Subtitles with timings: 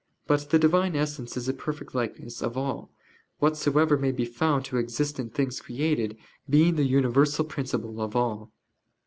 [0.25, 2.91] But the Divine Essence is a perfect likeness of all,
[3.37, 6.17] whatsoever may be found to exist in things created,
[6.49, 8.51] being the universal principle of all.